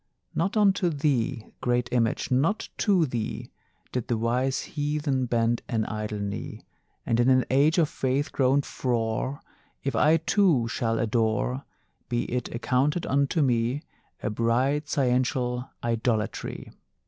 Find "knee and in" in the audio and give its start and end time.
6.17-7.29